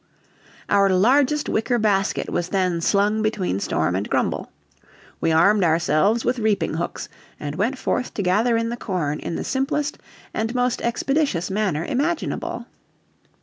Our 0.67 0.89
largest 0.89 1.47
wicker 1.47 1.77
basket 1.77 2.27
was 2.31 2.49
then 2.49 2.81
slung 2.81 3.21
between 3.21 3.59
Storm 3.59 3.95
and 3.95 4.09
Grumble; 4.09 4.49
we 5.19 5.31
armed 5.31 5.63
ourselves 5.63 6.25
with 6.25 6.39
reaping 6.39 6.73
hooks, 6.73 7.07
and 7.39 7.53
went 7.53 7.77
forth 7.77 8.11
to 8.15 8.23
gather 8.23 8.57
in 8.57 8.69
the 8.69 8.77
corn 8.77 9.19
in 9.19 9.35
the 9.35 9.43
simplest 9.43 9.99
and 10.33 10.55
most 10.55 10.81
expeditious 10.81 11.51
manner 11.51 11.85
imaginable. 11.85 12.65